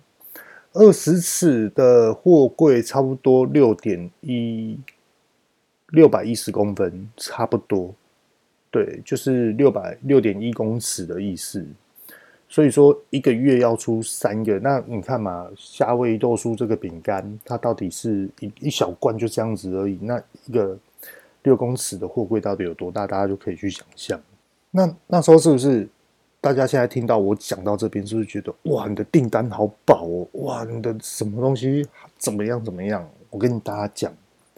[0.75, 4.79] 二十尺的货柜差不多六点一，
[5.89, 7.93] 六百一十公分，差不多。
[8.70, 11.66] 对，就是六百六点一公尺的意思。
[12.48, 19.98] 所以说一个月要出三个，那你看嘛，夏威夷豆酥这个饼干，它到底是一一小罐就这样子而已。
[20.00, 20.78] 那一个
[21.42, 23.07] 六公尺的货柜到底有多大？
[23.07, 24.20] 大家就可以去想象。
[24.70, 25.88] 那那时候是不是？
[26.40, 30.28] 大家现在听到我讲到这边，是不是觉得哇，你的订单好饱哦？
[30.44, 31.85] 哇，你的什么东西
[32.16, 33.07] 怎么样怎么样？
[33.28, 34.14] 我跟大家讲，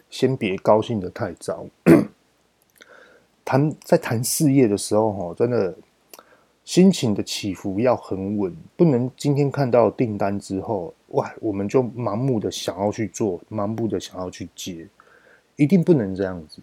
[0.07, 1.65] 先别高兴得太早。
[3.51, 5.75] 谈在谈事业的时候，哈，真的
[6.63, 14.87] 心情的起伏要很稳，不能今天看到订单之后，哇，我们就盲目的想要去做，盲目的想要去接，
[15.57, 16.61] 一定不能这样子。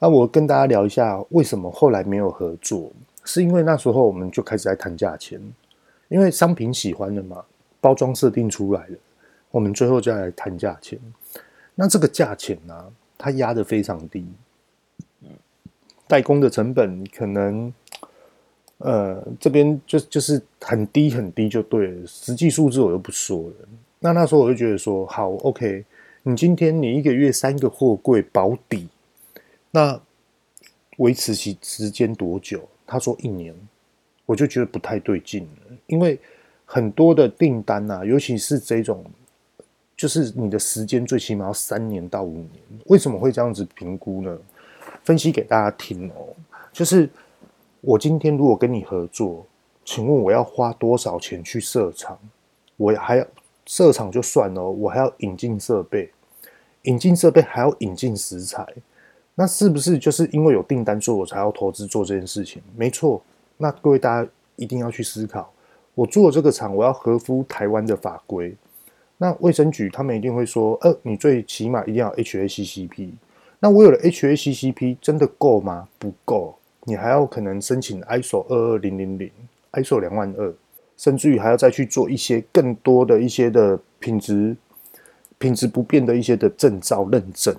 [0.00, 2.90] 那我跟大家聊一下，为什么后来没有合作？
[3.24, 5.40] 是因为那时候我们就开始在谈价钱，
[6.08, 7.44] 因为商品喜欢了嘛，
[7.80, 8.98] 包装设定出来了，
[9.52, 10.98] 我们最后就来谈价钱。
[11.76, 14.26] 那这个价钱呢、它压得非常低，
[16.10, 17.72] 代工的成本可能，
[18.78, 23.54] 呃，这边就就是很低很低就对了，实际数字我就不说了。
[24.00, 25.84] 那那时候我就觉得说，好，OK，
[26.24, 28.88] 你今天你一个月三个货柜保底，
[29.70, 30.00] 那
[30.96, 32.68] 维持期时间多久？
[32.84, 33.54] 他说一年，
[34.26, 36.18] 我就觉得不太对劲了，因为
[36.64, 39.04] 很多的订单、啊，尤其是这种，
[39.96, 42.50] 就是你的时间最起码要三年到五年。
[42.86, 44.36] 为什么会这样子评估呢？
[45.04, 46.34] 分析给大家听哦。
[46.72, 47.08] 就是
[47.80, 49.46] 我今天如果跟你合作，
[49.84, 52.18] 请问我要花多少钱去设厂？
[52.76, 53.26] 我还要
[53.66, 56.10] 设厂就算了，我还要引进设备，
[56.82, 58.66] 引进设备还要引进食材，
[59.34, 62.62] 那是不是就是因为有订单，做我才要投资做这件事情？
[62.76, 63.22] 没错。
[63.58, 65.52] 那各位大家一定要去思考，
[65.94, 68.54] 我做这个厂，我要合乎台湾的法规。
[69.18, 73.10] 那卫生局他们一定会说，呃，你最起码一定要 HACCP。
[73.62, 75.86] 那我有了 HACCP，真的够吗？
[75.98, 79.30] 不够，你还要可能申请 ISO 二二零零零、
[79.72, 80.52] ISO 两万二，
[80.96, 84.56] 甚至于还要再去做一些更多的一些的品质、
[85.36, 87.54] 品质不变的一些的证照认证。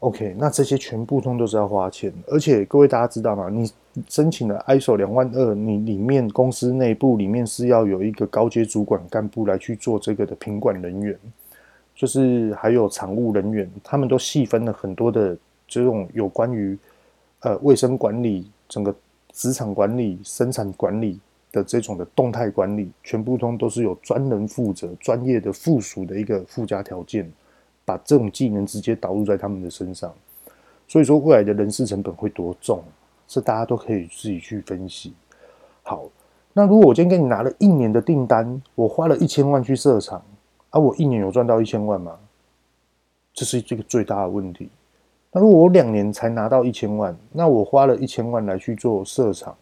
[0.00, 3.48] OK，那这些全部通都是要花钱，而且各位大家知道吗？
[3.50, 3.68] 你
[4.08, 11.18] 申请了 ISO 两万二，你里面公司内部里面是要有一个高阶主管干部来去做这个的品管人员，
[11.98, 16.78] 就是还有常务人员，他们都细分了很多的这种有关于
[17.40, 18.94] 呃卫生管理、整个
[19.32, 21.18] 职场管理、生产管理
[21.50, 27.28] 的这种的动态管理，全部通都是有专人负责、专业的附属的一个附加条件。
[27.84, 30.12] 把这种技能直接导入在他们的身上，
[30.86, 32.84] 所以说未来的人事成本会多重，
[33.26, 35.14] 这大家都可以自己去分析。
[35.82, 36.04] 好，
[36.52, 40.22] 那如果我今天给你拿了一年的订单，我花了一千万去设厂，
[40.70, 42.18] 啊、我一年有赚到一千万吗？
[43.32, 44.68] 这是这个最大的问题。
[45.30, 49.56] 那如果我两年才拿到一千万，那我花了一千万来去做设厂，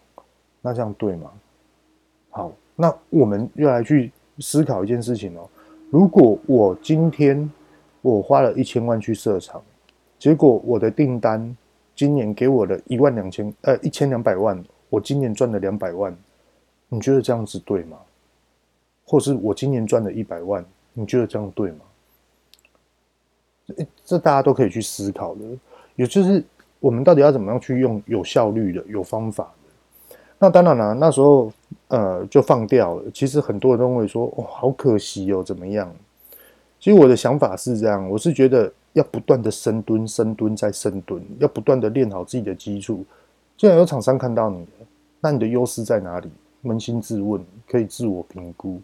[0.63, 1.31] 那这样对吗？
[2.31, 5.49] 好，那我们又来去思考一件事情哦。
[5.91, 7.51] 如果我今天
[8.03, 9.63] 我花了一千万去设厂，
[10.19, 11.57] 结果我的订单
[11.95, 16.17] 今年给我的一万两千呃一千两百万，我今年赚了两百万，
[16.89, 17.97] 你觉得这样子对吗？
[19.05, 20.65] 或是我今年赚了一百万，
[20.99, 21.79] 你觉得这样对吗？
[24.05, 25.41] 这大家都可以去思考的，
[25.95, 26.43] 也就是
[26.81, 30.17] 我们到底要怎么样去用有效率的、有方法的？
[30.39, 31.53] 那当然了，那时候
[31.89, 33.11] 呃就放掉了。
[33.13, 35.95] 其实很多人都会说，哦，好可惜哦，怎么样？
[36.81, 43.05] 其实我的想法是这样，我是觉得要不断的深蹲、深蹲再深蹲，要不断的练好自己的基础。
[43.57, 44.67] 既然有厂商看到你，
[45.21, 46.31] 那你的优势在哪里？
[46.63, 48.81] 扪心自问，可以自我评估。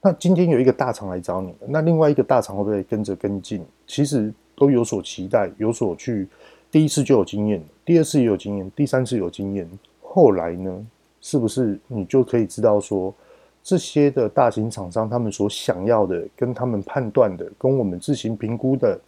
[0.00, 3.64] 那今天有一个大厂来找你，那另外一个大厂会不会跟着跟进？
[3.86, 6.28] 其实都有所期待，有所去。
[6.70, 9.68] 第一次就有经验，第二次也有经验，第三次有经验，
[10.02, 10.86] 后来呢？
[11.20, 13.12] 是不是你就可以知道说？
[13.60, 18.98] 这些的大型厂商，他们所想要的，跟他们判断的，跟我们自行评估的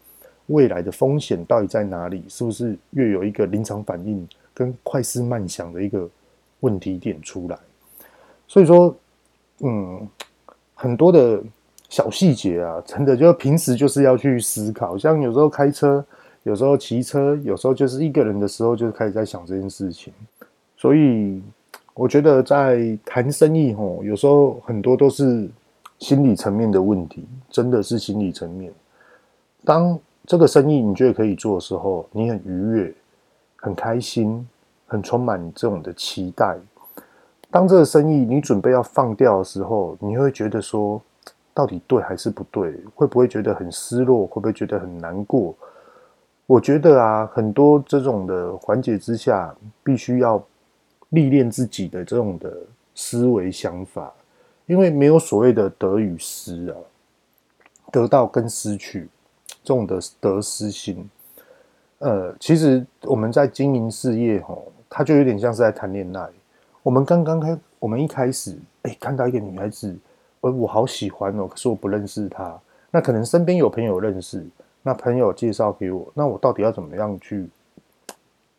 [0.48, 2.24] 未来的风险到底在哪里？
[2.28, 6.06] 是不是越有一个临场反应跟快思慢想的一个
[6.60, 7.58] 问题点出来？
[8.48, 8.94] 所以说，
[9.60, 10.06] 嗯，
[10.80, 11.42] 很多的
[11.88, 14.96] 小细节啊，真的就平时就是要去思考。
[14.96, 16.04] 像有时候开车，
[16.44, 20.12] 有时候骑车，有时候就是一个人的时候，就开始在想这件事情。
[20.76, 21.42] 所以。
[21.92, 25.46] 我觉得在谈生意吼，有时候很多都是
[25.98, 28.72] 心理层面的问题，真的是心理层面。
[29.64, 32.94] 当这个生意你觉得可以做的时候，你很愉悦、
[33.56, 34.48] 很开心、
[34.86, 36.56] 很充满这种的期待。
[37.50, 41.00] 当这个生意你准备要放掉的时候，你会觉得说，
[41.52, 42.78] 到底对还是不对？
[42.94, 44.26] 会不会觉得很失落？
[44.26, 45.54] 会不会觉得很难过？
[46.46, 50.42] 我觉得啊，很多这种的环节之下，必须要。
[51.12, 52.56] 历练自己的这种的
[52.94, 54.12] 思维想法，
[54.66, 56.76] 因为没有所谓的得与失啊，
[57.90, 59.08] 得到跟失去
[59.64, 61.10] 这种的得失心，
[61.98, 66.28] 呃，其实我们在经营事业吼，它就有点像是在谈恋爱。
[66.82, 69.94] 我们刚刚开，我们一开始，哎，看到一个女孩子，
[70.40, 72.58] 我我好喜欢哦，可是我不认识她。
[72.90, 74.44] 那可能身边有朋友认识，
[74.82, 77.48] 那朋友介绍给我，那我到底要怎么样去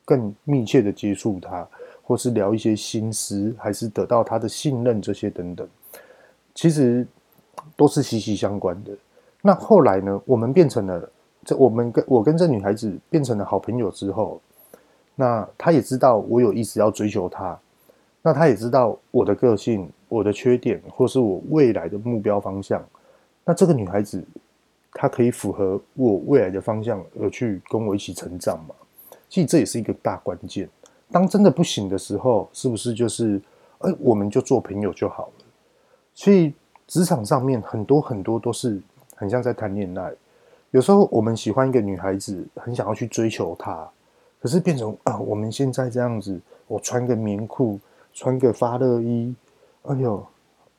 [0.05, 1.67] 更密切的接触她？
[2.03, 5.67] 或是聊一些心思，还是得到她的信任，这些等等，
[6.53, 7.07] 其实
[7.75, 8.91] 都是息息相关的。
[9.41, 10.21] 那后来呢？
[10.25, 11.09] 我们变成了
[11.43, 14.39] 这，我们跟我跟这女孩子变成了好朋友之后，
[15.15, 17.57] 那她也知道我有意思要追求她，
[18.21, 22.83] 那她也知道我的个性、我的缺点，或是我未来的目标方向。
[23.43, 24.23] 那这个女孩子，
[24.93, 28.75] 她可以符合我未来的方向而去跟我一起成长嘛？
[29.27, 30.69] 其实这也是一个大关键。
[31.11, 33.41] 当真的不行的时候，是不是就是，
[33.79, 35.45] 哎，我们就做朋友就好了？
[36.13, 36.53] 所以
[36.87, 38.81] 职场上面很多很多都是
[39.15, 40.11] 很像在谈恋爱。
[40.71, 43.89] 有时候我们喜欢一个女孩子，很想要去追求她，
[44.41, 47.77] 可是变成啊，我们现在这样子，我穿个棉裤，
[48.13, 49.33] 穿个发热衣，
[49.83, 50.25] 哎呦，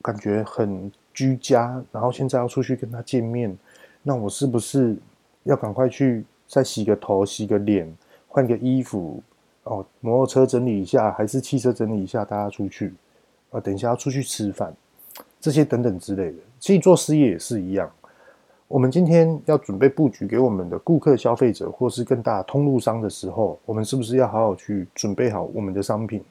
[0.00, 1.82] 感觉很居家。
[1.90, 3.56] 然后现在要出去跟他见面，
[4.02, 4.96] 那我是不是
[5.44, 7.92] 要赶快去再洗个头、洗个脸？
[8.28, 9.22] 换个衣服
[9.64, 12.94] 哦，摩托车整理一下，还是汽车整理一下，大家出去
[13.50, 14.74] 啊，等一下要出去吃饭，
[15.38, 16.38] 这些等等之类的。
[16.58, 17.90] 其实做事业也是一样，
[18.68, 26.24] 我们今天要准备布局给我们的顾客、消费者，或是更大通路商的时候，我们是不是要好好去准备好我们的商品？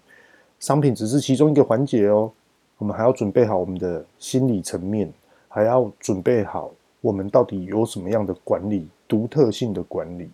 [0.62, 2.32] 商品只是其中一个环节哦，
[2.78, 5.12] 我们还要准备好我们的心理层面，
[5.48, 10.30] 还要准备好我们到底有什么样的管理，独特性的管理。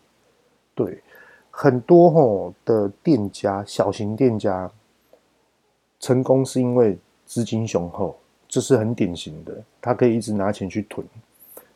[0.76, 1.02] 对，
[1.50, 4.70] 很多吼的店家，小型店家
[6.02, 8.18] 成功是因为资金雄厚，
[8.50, 11.08] 这是很典型的，他可以一直拿钱去囤。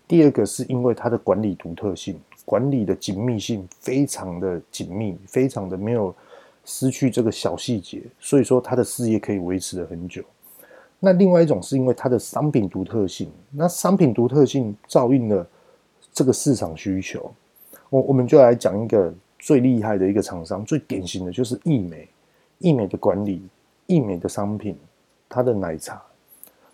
[0.09, 6.13] 第二个是因为他的管理独特性，管理的紧密性非常的紧密，非常的没有。
[6.63, 10.23] 失去这个小细节，所以说他的事业可以维持了很久。
[11.03, 15.47] 那另外一种是因为它的商品独特性，那商品独特性照应了
[16.13, 17.31] 这个市场需求。
[17.89, 22.07] 我我们就来讲一个最厉害的一个厂商，最典型的就是易美，
[22.59, 23.41] 易美的管理，
[23.87, 24.77] 易美的商品，
[25.27, 25.99] 它的奶茶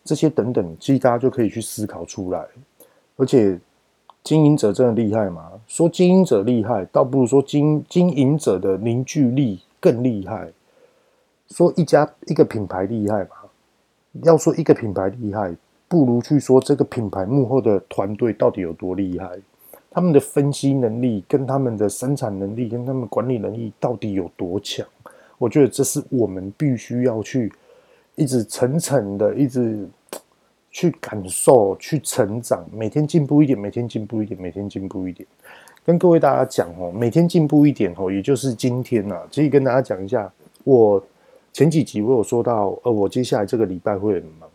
[0.04, 2.46] 这些等等，其实大家就可以去思考出来。
[3.16, 3.58] 而且
[4.24, 5.54] 经营者真的厉害吗？
[5.68, 9.62] 说经营者厉害，倒不如说经经营者的凝聚力。
[9.80, 10.52] 更厉害，
[11.50, 13.30] 说一家一个品牌厉害嘛？
[14.24, 15.56] 要说一个品牌厉害，
[15.88, 19.38] 不如去说这个品牌幕后的团队到底有多厉害，
[19.92, 24.86] 他们的分析能力、跟他们的生产能力、跟他们管理能力到底有多强？
[25.38, 27.54] 我觉得这是我们必须要去
[28.16, 29.88] 一直层层的、一直
[30.72, 35.28] 去感受、去成长，每天进步一点，每天进步一点，每天进步一点。
[35.88, 39.26] 跟各位大家讲哦，每天进步一点哦，也就是今天呐。
[39.32, 40.30] 其实跟大家讲一下，
[40.66, 41.02] 我
[41.54, 44.50] 前几集我有说到，呃，我接下来这个礼拜会很忙。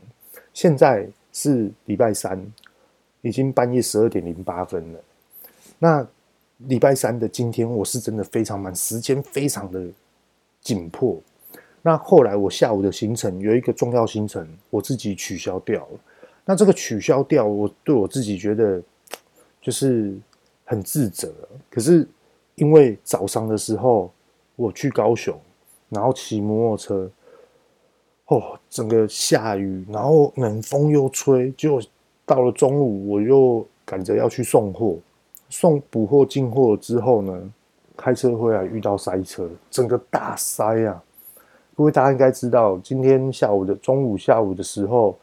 [0.52, 2.38] 现在是礼拜三，
[3.22, 5.00] 已经半夜十二点零八分了。
[5.78, 6.06] 那
[6.58, 9.82] 礼拜三的今天，我是真的非常忙，时间非常的
[10.60, 11.18] 紧迫。
[11.80, 16.00] 那后来我下午的行程有一个重要行程，我自己取消掉了。
[16.44, 18.82] 那这个取消掉，我对我自己觉得
[19.62, 20.14] 就是。
[20.72, 21.30] 很自责，
[21.68, 22.08] 可是
[22.54, 24.10] 因为早上的时候
[24.56, 25.38] 我去高雄，
[25.90, 27.10] 然后骑摩托车，
[28.28, 31.78] 哦，整个下雨，然后冷风又吹，就
[32.24, 34.96] 到了中午，我又赶着要去送货，
[35.50, 37.52] 送补货进货之后呢，
[37.94, 41.04] 开车回来遇到塞车，整个大塞啊！
[41.76, 45.18] 各位大家应该知道，今天下午的中午下午的时候，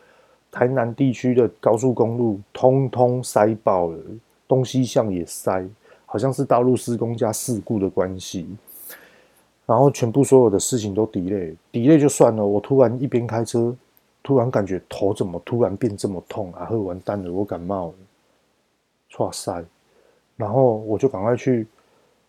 [0.52, 3.98] 台南地区的高速公路通通塞爆了。
[4.50, 5.64] 东西向也塞，
[6.08, 8.48] 好像是道路施工加事故的关系，
[9.68, 12.44] 然后全部所有的事情都 delay，delay 就算了。
[12.44, 13.76] 我突然一边开车，
[14.24, 16.66] 突然感觉头怎么突然变这么痛啊？
[16.66, 17.94] 喝完蛋了，我感冒了，
[19.12, 19.64] 剉赛，
[20.36, 21.68] 然后我就赶快去，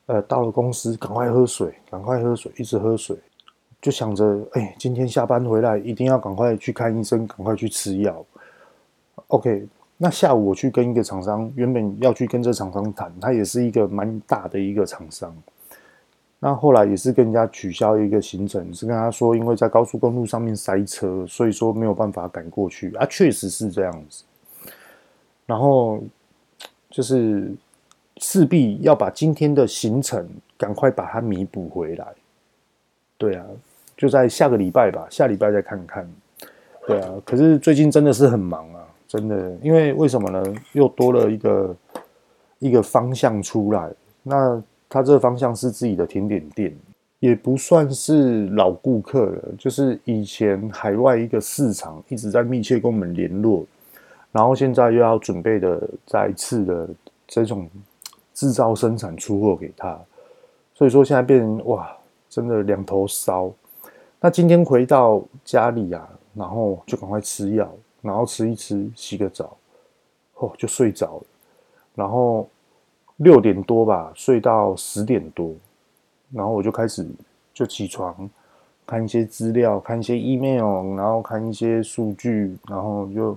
[0.05, 3.17] 呃，到了公司，赶快喝水，赶快喝水，一直喝水，
[3.81, 8.23] 就想着，哎，今天下班回来一定要赶快去看医生，赶快去吃药。
[9.29, 9.67] OK。
[10.03, 15.31] 那下午我去跟一个厂商，原本要去跟这厂商谈，他也是一个蛮大的一个厂商。
[16.39, 24.25] 那后来也是跟人家取消一个行程，是跟他说，因为在高速公路上面塞车，所以说没有办法赶过去啊，确实是这样子。
[25.45, 26.03] 然后
[26.89, 27.53] 就是
[28.23, 30.27] 势必要把今天的行程
[30.57, 32.07] 赶快把它弥补回来。
[33.19, 33.45] 对啊，
[33.99, 36.11] 就在下个礼拜吧，下礼拜再看看。
[36.87, 38.87] 对啊，可是最近真的是很忙啊。
[39.11, 40.55] 真的，因为为什么呢？
[40.73, 41.77] 又多了一个
[42.61, 43.93] 一个方向出来。
[44.23, 46.73] 那他这个方向是自己的甜点店，
[47.19, 53.67] 也不算是老顾客了，就是以前海外一个市场一直在密切跟我们联络，
[54.31, 56.89] 然后现在又要准备的再次的
[57.27, 57.69] 这种
[58.33, 59.99] 制造生产出货给他，
[60.73, 61.91] 所以说现在变成哇，
[62.29, 63.51] 真的两头烧。
[64.21, 67.69] 那今天回到家里啊，然后就赶快吃药。
[68.03, 69.57] 然后吃一吃，洗个澡，
[70.35, 71.23] 哦，就睡着了。
[71.95, 72.49] 然后
[73.17, 75.55] 六点多吧，睡到十点多，
[76.33, 77.07] 然后我就开始
[77.53, 78.29] 就起床，
[78.87, 83.37] 看一些资料，看一些 email，然后看一些数据，然后就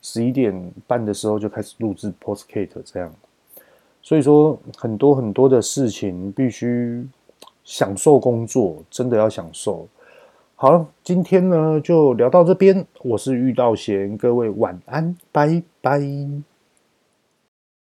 [0.00, 3.12] 十一点半的时候就开始录制 podcast 这样。
[4.00, 7.06] 所以说，很多很多的事情必须
[7.64, 9.88] 享受工作，真的要享受。
[10.64, 12.86] 好，今天呢就聊到这边。
[13.02, 16.00] 我是玉道贤，各位晚安，拜拜。